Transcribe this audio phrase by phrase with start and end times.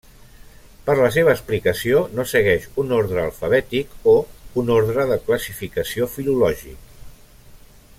[0.85, 4.17] Per la seva explicació no segueix un ordre alfabètic o
[4.63, 6.95] un ordre de classificació filològic.